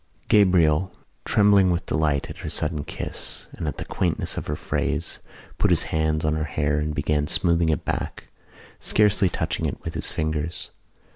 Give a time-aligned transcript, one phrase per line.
[0.29, 0.91] Gabriel,
[1.25, 5.19] trembling with delight at her sudden kiss and at the quaintness of her phrase,
[5.59, 8.25] put his hands on her hair and began smoothing it back,
[8.79, 10.71] scarcely touching it with his fingers.